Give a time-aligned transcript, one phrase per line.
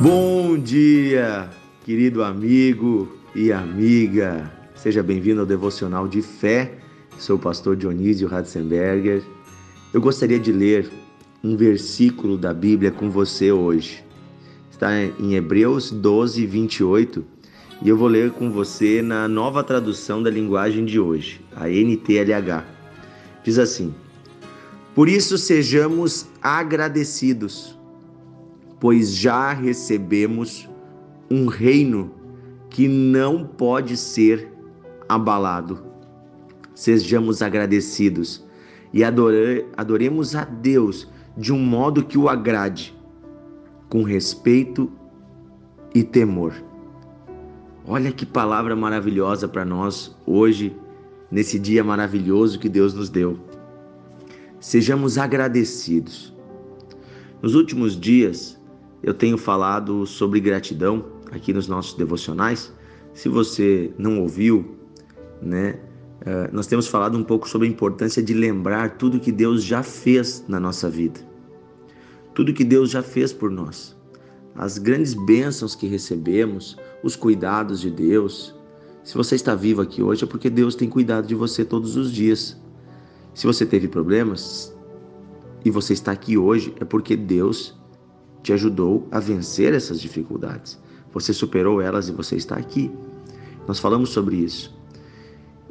[0.00, 1.50] Bom dia,
[1.84, 4.50] querido amigo e amiga.
[4.74, 6.78] Seja bem-vindo ao Devocional de Fé.
[7.18, 9.22] Sou o pastor Dionísio Ratzenberger.
[9.92, 10.90] Eu gostaria de ler
[11.44, 14.02] um versículo da Bíblia com você hoje.
[14.70, 17.22] Está em Hebreus 12, 28
[17.82, 22.64] e eu vou ler com você na nova tradução da linguagem de hoje, a NTLH.
[23.44, 23.94] Diz assim:
[24.94, 27.78] Por isso sejamos agradecidos
[28.80, 30.68] pois já recebemos
[31.30, 32.10] um reino
[32.70, 34.50] que não pode ser
[35.08, 35.84] abalado.
[36.74, 38.44] Sejamos agradecidos
[38.92, 42.96] e adore, adoremos a Deus de um modo que o agrade,
[43.88, 44.90] com respeito
[45.94, 46.54] e temor.
[47.86, 50.76] Olha que palavra maravilhosa para nós hoje,
[51.30, 53.38] nesse dia maravilhoso que Deus nos deu.
[54.60, 56.34] Sejamos agradecidos.
[57.42, 58.59] Nos últimos dias,
[59.02, 62.72] eu tenho falado sobre gratidão aqui nos nossos devocionais.
[63.14, 64.76] Se você não ouviu,
[65.40, 65.80] né,
[66.20, 69.82] eh, nós temos falado um pouco sobre a importância de lembrar tudo que Deus já
[69.82, 71.20] fez na nossa vida,
[72.34, 73.96] tudo que Deus já fez por nós,
[74.54, 78.54] as grandes bênçãos que recebemos, os cuidados de Deus.
[79.02, 82.12] Se você está vivo aqui hoje é porque Deus tem cuidado de você todos os
[82.12, 82.60] dias.
[83.32, 84.76] Se você teve problemas
[85.64, 87.79] e você está aqui hoje é porque Deus
[88.42, 90.78] te ajudou a vencer essas dificuldades.
[91.12, 92.90] Você superou elas e você está aqui.
[93.66, 94.78] Nós falamos sobre isso.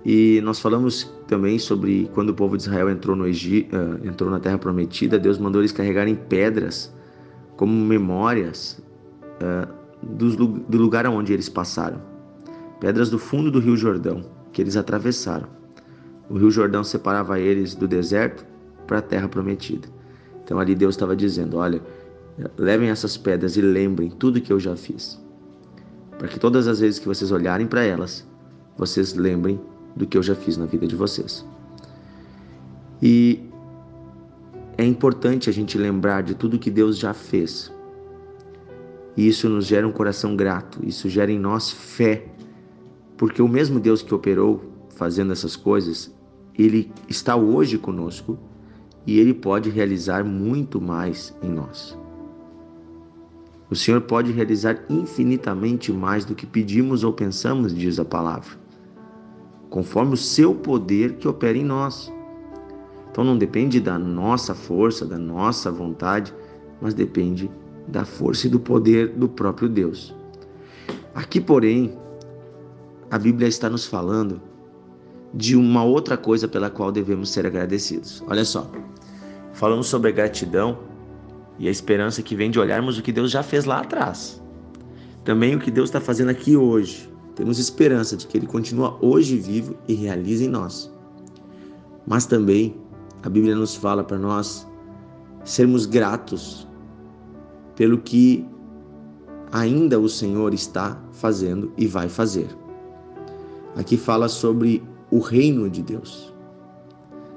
[0.06, 4.30] E nós falamos também sobre quando o povo de Israel entrou, no Egito, uh, entrou
[4.30, 6.94] na Terra Prometida, Deus mandou eles carregarem pedras
[7.58, 8.82] como memórias
[9.42, 9.68] uh,
[10.02, 12.02] do, do lugar onde eles passaram.
[12.80, 14.24] Pedras do fundo do Rio Jordão,
[14.54, 15.48] que eles atravessaram.
[16.30, 18.46] O Rio Jordão separava eles do deserto
[18.88, 19.88] para a Terra Prometida.
[20.44, 21.82] Então ali Deus estava dizendo: Olha,
[22.58, 25.20] Levem essas pedras e lembrem tudo que eu já fiz.
[26.18, 28.28] Para que todas as vezes que vocês olharem para elas,
[28.78, 29.60] vocês lembrem
[29.96, 31.46] do que eu já fiz na vida de vocês.
[33.02, 33.42] E
[34.78, 37.72] é importante a gente lembrar de tudo que Deus já fez.
[39.18, 42.26] E isso nos gera um coração grato, isso gera em nós fé,
[43.18, 44.64] porque o mesmo Deus que operou
[44.96, 46.14] fazendo essas coisas,
[46.58, 48.40] ele está hoje conosco
[49.06, 51.98] e ele pode realizar muito mais em nós.
[53.70, 58.58] O Senhor pode realizar infinitamente mais do que pedimos ou pensamos, diz a palavra,
[59.70, 62.12] conforme o seu poder que opera em nós.
[63.12, 66.34] Então não depende da nossa força, da nossa vontade,
[66.82, 67.50] mas depende
[67.88, 70.16] da força e do poder do próprio Deus.
[71.14, 71.96] Aqui, porém,
[73.12, 74.42] a Bíblia está nos falando
[75.32, 78.24] de uma outra coisa pela qual devemos ser agradecidos.
[78.28, 78.72] Olha só,
[79.54, 80.89] falamos sobre a gratidão
[81.60, 84.42] e a esperança que vem de olharmos o que Deus já fez lá atrás.
[85.26, 87.10] Também o que Deus está fazendo aqui hoje.
[87.36, 90.92] Temos esperança de que Ele continua hoje vivo e realiza em nós.
[92.08, 92.76] Mas também
[93.22, 94.66] a Bíblia nos fala para nós
[95.44, 96.68] sermos gratos
[97.76, 98.46] pelo que
[99.52, 102.48] ainda o Senhor está fazendo e vai fazer.
[103.76, 104.82] Aqui fala sobre
[105.12, 106.34] o reino de Deus.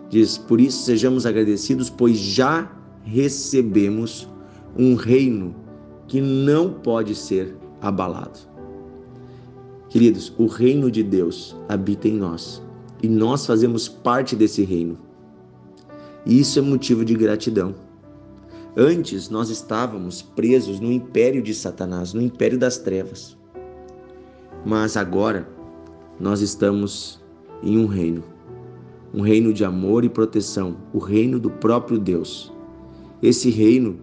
[0.08, 2.70] Diz: Por isso sejamos agradecidos, pois já
[3.04, 4.28] recebemos
[4.76, 5.54] um reino
[6.06, 8.38] que não pode ser abalado.
[9.88, 12.62] Queridos, o reino de Deus habita em nós
[13.02, 14.98] e nós fazemos parte desse reino.
[16.24, 17.74] Isso é motivo de gratidão.
[18.76, 23.36] Antes nós estávamos presos no império de Satanás, no império das trevas.
[24.64, 25.46] Mas agora
[26.18, 27.20] nós estamos
[27.62, 28.22] em um reino,
[29.12, 32.52] um reino de amor e proteção, o reino do próprio Deus.
[33.22, 34.00] Esse reino,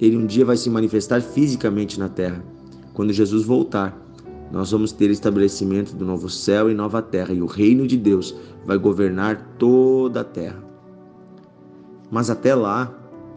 [0.00, 2.44] ele um dia vai se manifestar fisicamente na terra.
[2.92, 3.96] Quando Jesus voltar,
[4.50, 8.34] nós vamos ter estabelecimento do novo céu e nova terra, e o reino de Deus
[8.66, 10.62] vai governar toda a terra.
[12.10, 12.92] Mas até lá,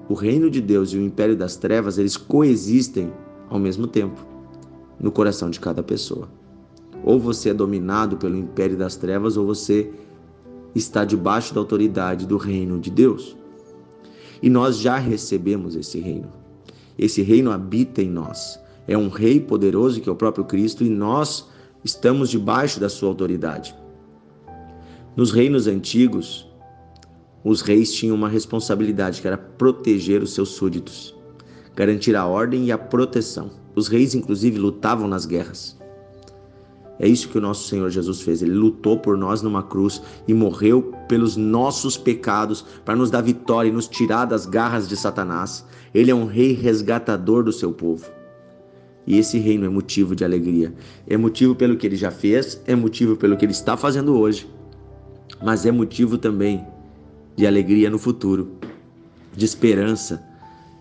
[0.07, 3.13] o reino de Deus e o império das trevas, eles coexistem
[3.49, 4.25] ao mesmo tempo
[4.99, 6.27] no coração de cada pessoa.
[7.03, 9.91] Ou você é dominado pelo império das trevas, ou você
[10.73, 13.38] está debaixo da autoridade do reino de Deus.
[14.41, 16.31] E nós já recebemos esse reino.
[16.97, 18.59] Esse reino habita em nós.
[18.87, 21.47] É um rei poderoso que é o próprio Cristo e nós
[21.83, 23.75] estamos debaixo da sua autoridade.
[25.15, 26.47] Nos reinos antigos,
[27.43, 31.15] os reis tinham uma responsabilidade que era proteger os seus súditos,
[31.75, 33.49] garantir a ordem e a proteção.
[33.75, 35.78] Os reis, inclusive, lutavam nas guerras.
[36.99, 38.41] É isso que o nosso Senhor Jesus fez.
[38.41, 43.69] Ele lutou por nós numa cruz e morreu pelos nossos pecados para nos dar vitória
[43.69, 45.65] e nos tirar das garras de Satanás.
[45.93, 48.05] Ele é um rei resgatador do seu povo.
[49.07, 50.73] E esse reino é motivo de alegria.
[51.07, 54.47] É motivo pelo que ele já fez, é motivo pelo que ele está fazendo hoje,
[55.41, 56.63] mas é motivo também
[57.35, 58.51] de alegria no futuro,
[59.35, 60.21] de esperança,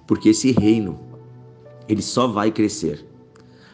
[0.06, 0.98] porque esse reino
[1.88, 3.06] ele só vai crescer.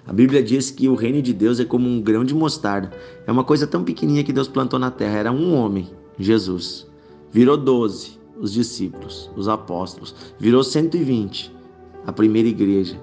[0.06, 2.90] A Bíblia diz que o reino de Deus é como um grão de mostarda.
[3.26, 5.18] É uma coisa tão pequenininha que Deus plantou na terra.
[5.18, 6.86] Era um homem, Jesus.
[7.30, 10.14] Virou doze, os discípulos, os apóstolos.
[10.38, 11.54] Virou 120,
[12.06, 13.00] a primeira igreja.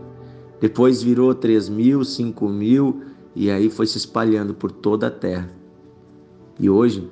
[0.60, 3.02] Depois virou 3 mil, 5 mil,
[3.36, 5.50] e aí foi se espalhando por toda a terra.
[6.60, 7.10] E hoje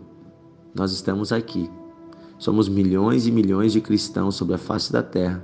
[0.76, 1.68] nós estamos aqui.
[2.38, 5.44] Somos milhões e milhões de cristãos sobre a face da terra.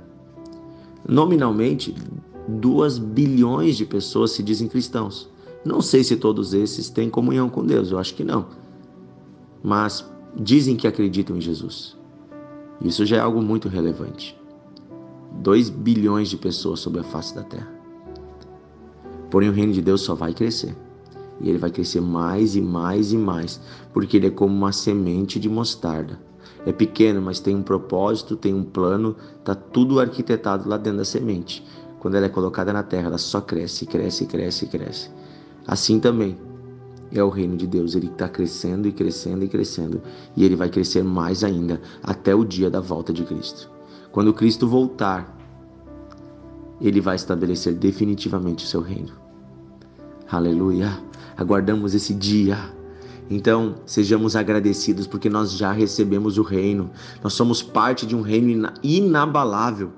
[1.06, 1.94] Nominalmente,
[2.48, 5.28] 2 bilhões de pessoas se dizem cristãos.
[5.64, 8.46] Não sei se todos esses têm comunhão com Deus, eu acho que não.
[9.62, 11.96] Mas dizem que acreditam em Jesus.
[12.80, 14.38] Isso já é algo muito relevante.
[15.42, 17.68] 2 bilhões de pessoas sobre a face da terra.
[19.28, 20.76] Porém, o reino de Deus só vai crescer.
[21.40, 23.60] E ele vai crescer mais e mais e mais,
[23.92, 26.18] porque ele é como uma semente de mostarda.
[26.64, 31.04] É pequeno, mas tem um propósito, tem um plano, tá tudo arquitetado lá dentro da
[31.04, 31.62] semente
[32.06, 35.10] quando ela é colocada na terra, ela só cresce, cresce, cresce, cresce.
[35.66, 36.38] Assim também
[37.10, 37.96] é o reino de Deus.
[37.96, 40.00] Ele está crescendo e crescendo e crescendo.
[40.36, 43.68] E ele vai crescer mais ainda até o dia da volta de Cristo.
[44.12, 45.36] Quando Cristo voltar,
[46.80, 49.10] ele vai estabelecer definitivamente o seu reino.
[50.30, 50.96] Aleluia!
[51.36, 52.56] Aguardamos esse dia.
[53.28, 56.88] Então, sejamos agradecidos porque nós já recebemos o reino.
[57.20, 59.90] Nós somos parte de um reino inabalável,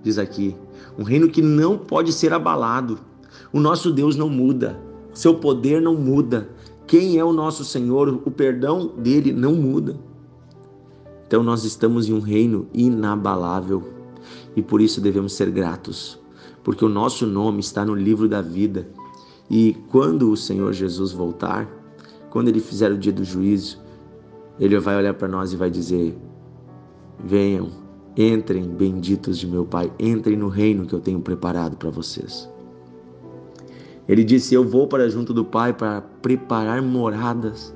[0.00, 0.54] diz aqui
[0.98, 2.98] um reino que não pode ser abalado.
[3.52, 4.78] O nosso Deus não muda,
[5.12, 6.48] seu poder não muda.
[6.86, 9.96] Quem é o nosso Senhor, o perdão dele não muda.
[11.26, 13.82] Então nós estamos em um reino inabalável
[14.54, 16.18] e por isso devemos ser gratos,
[16.62, 18.88] porque o nosso nome está no livro da vida.
[19.50, 21.68] E quando o Senhor Jesus voltar,
[22.30, 23.78] quando ele fizer o dia do juízo,
[24.58, 26.16] ele vai olhar para nós e vai dizer:
[27.22, 27.70] Venham,
[28.16, 32.48] Entrem, benditos de meu Pai, entrem no reino que eu tenho preparado para vocês.
[34.08, 37.74] Ele disse: Eu vou para junto do Pai para preparar moradas.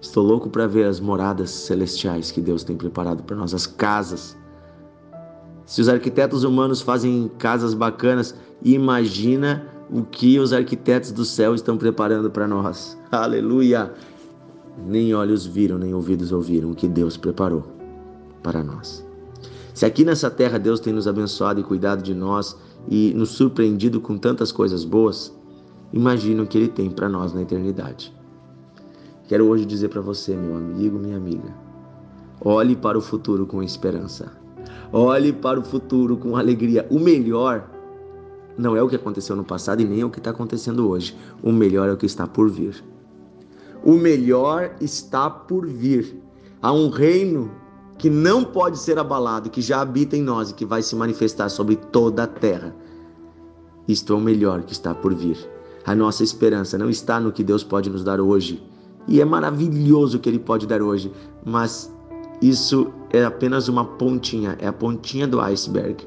[0.00, 4.36] Estou louco para ver as moradas celestiais que Deus tem preparado para nós, as casas.
[5.64, 11.78] Se os arquitetos humanos fazem casas bacanas, imagina o que os arquitetos do céu estão
[11.78, 12.98] preparando para nós.
[13.10, 13.92] Aleluia!
[14.86, 17.77] Nem olhos viram, nem ouvidos ouviram o que Deus preparou
[18.42, 19.06] para nós.
[19.74, 22.56] Se aqui nessa terra Deus tem nos abençoado e cuidado de nós
[22.88, 25.32] e nos surpreendido com tantas coisas boas,
[25.92, 28.12] imagina o que Ele tem para nós na eternidade.
[29.28, 31.54] Quero hoje dizer para você, meu amigo, minha amiga,
[32.40, 34.32] olhe para o futuro com esperança.
[34.92, 36.86] Olhe para o futuro com alegria.
[36.90, 37.68] O melhor
[38.56, 41.16] não é o que aconteceu no passado e nem é o que está acontecendo hoje.
[41.42, 42.82] O melhor é o que está por vir.
[43.84, 46.20] O melhor está por vir.
[46.60, 47.50] Há um reino
[47.98, 51.48] que não pode ser abalado, que já habita em nós e que vai se manifestar
[51.48, 52.74] sobre toda a terra.
[53.88, 55.36] Isto é o melhor que está por vir.
[55.84, 58.62] A nossa esperança não está no que Deus pode nos dar hoje,
[59.08, 61.10] e é maravilhoso o que Ele pode dar hoje,
[61.44, 61.92] mas
[62.40, 66.06] isso é apenas uma pontinha, é a pontinha do iceberg.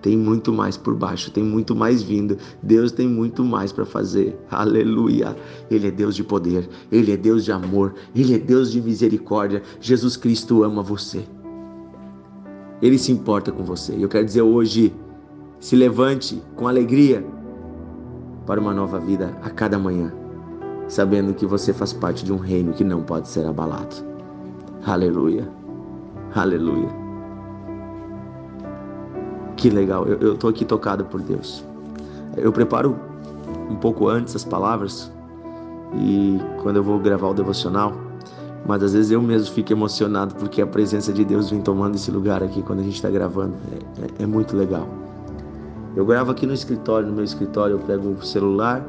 [0.00, 2.36] Tem muito mais por baixo, tem muito mais vindo.
[2.62, 4.38] Deus tem muito mais para fazer.
[4.50, 5.36] Aleluia.
[5.70, 9.62] Ele é Deus de poder, ele é Deus de amor, ele é Deus de misericórdia.
[9.80, 11.24] Jesus Cristo ama você.
[12.80, 13.94] Ele se importa com você.
[13.96, 14.94] E eu quero dizer hoje,
[15.58, 17.24] se levante com alegria
[18.46, 20.12] para uma nova vida a cada manhã,
[20.86, 23.96] sabendo que você faz parte de um reino que não pode ser abalado.
[24.86, 25.50] Aleluia.
[26.34, 27.07] Aleluia.
[29.58, 31.64] Que legal, eu, eu tô aqui tocado por Deus.
[32.36, 32.96] Eu preparo
[33.68, 35.10] um pouco antes as palavras
[35.96, 37.92] e quando eu vou gravar o devocional,
[38.64, 42.08] mas às vezes eu mesmo fico emocionado porque a presença de Deus vem tomando esse
[42.08, 43.54] lugar aqui quando a gente está gravando.
[43.72, 44.86] É, é, é, muito legal.
[45.96, 48.86] Eu gravo aqui no escritório, no meu escritório, eu pego o celular,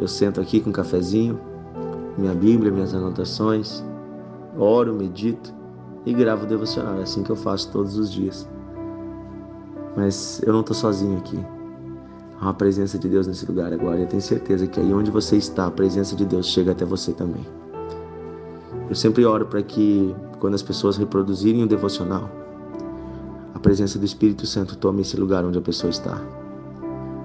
[0.00, 1.38] eu sento aqui com um cafezinho,
[2.18, 3.84] minha Bíblia, minhas anotações,
[4.58, 5.54] oro, medito
[6.04, 6.98] e gravo o devocional.
[6.98, 8.50] É assim que eu faço todos os dias.
[9.96, 11.38] Mas eu não estou sozinho aqui.
[12.40, 14.00] Há uma presença de Deus nesse lugar agora.
[14.00, 17.12] Eu tenho certeza que aí onde você está, a presença de Deus chega até você
[17.12, 17.46] também.
[18.88, 22.28] Eu sempre oro para que quando as pessoas reproduzirem o devocional,
[23.54, 26.20] a presença do Espírito Santo tome esse lugar onde a pessoa está.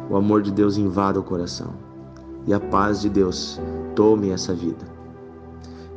[0.10, 1.74] O amor de Deus invada o coração.
[2.46, 3.60] e a paz de Deus
[3.94, 4.86] tome essa vida.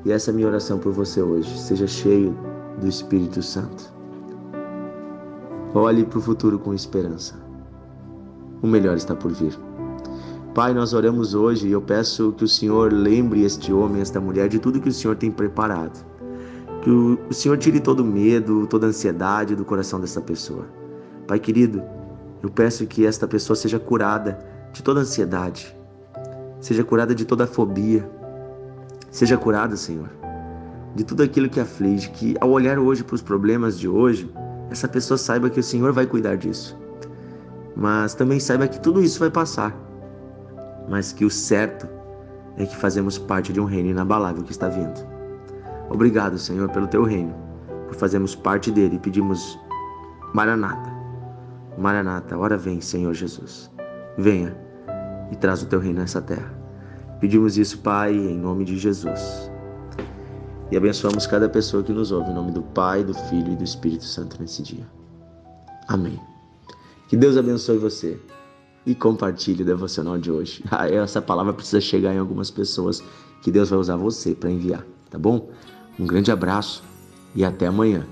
[0.04, 1.56] E essa é a minha oração por você hoje.
[1.56, 2.36] Seja cheio
[2.80, 3.99] do Espírito Santo.
[5.74, 7.34] Olhe para o futuro com esperança.
[8.60, 9.56] O melhor está por vir.
[10.52, 14.48] Pai, nós oramos hoje e eu peço que o Senhor lembre este homem, esta mulher,
[14.48, 16.04] de tudo que o Senhor tem preparado.
[16.82, 20.66] Que o Senhor tire todo o medo, toda ansiedade do coração dessa pessoa.
[21.28, 21.80] Pai querido,
[22.42, 24.40] eu peço que esta pessoa seja curada
[24.72, 25.76] de toda ansiedade,
[26.60, 28.10] seja curada de toda fobia,
[29.08, 30.10] seja curada, Senhor,
[30.96, 34.28] de tudo aquilo que aflige, que ao olhar hoje para os problemas de hoje,
[34.70, 36.78] essa pessoa saiba que o Senhor vai cuidar disso.
[37.76, 39.74] Mas também saiba que tudo isso vai passar,
[40.88, 41.88] mas que o certo
[42.56, 45.00] é que fazemos parte de um reino inabalável que está vindo.
[45.88, 47.34] Obrigado, Senhor, pelo teu reino,
[47.86, 49.58] por fazermos parte dele e pedimos
[50.32, 50.90] Maranata.
[51.78, 53.70] Maranata, hora vem, Senhor Jesus.
[54.18, 54.56] Venha
[55.30, 56.52] e traz o teu reino nessa terra.
[57.20, 59.49] Pedimos isso, Pai, em nome de Jesus.
[60.70, 63.64] E abençoamos cada pessoa que nos ouve, em nome do Pai, do Filho e do
[63.64, 64.86] Espírito Santo nesse dia.
[65.88, 66.20] Amém.
[67.08, 68.20] Que Deus abençoe você
[68.86, 70.62] e compartilhe o devocional de hoje.
[70.70, 73.02] Ah, essa palavra precisa chegar em algumas pessoas
[73.42, 75.50] que Deus vai usar você para enviar, tá bom?
[75.98, 76.84] Um grande abraço
[77.34, 78.06] e até amanhã.